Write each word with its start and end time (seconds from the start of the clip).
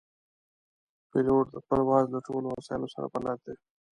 پیلوټ 1.09 1.45
د 1.51 1.55
پرواز 1.67 2.05
له 2.13 2.19
ټولو 2.27 2.47
وسایلو 2.57 2.91
سره 2.93 3.05
بلد 3.13 3.39
وي. 3.45 3.55